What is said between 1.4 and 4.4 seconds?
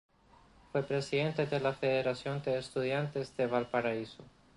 de la Federación de Estudiantes de Valparaíso.